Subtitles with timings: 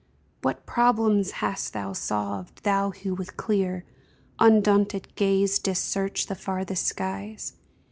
[0.41, 3.85] What problems hast thou solved, thou who with clear
[4.39, 7.53] Undaunted gaze didst search the farthest skies